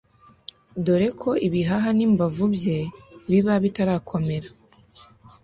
[0.85, 2.77] dore ko ibihaha n’imbavu bye
[3.29, 4.49] biba bitarakomera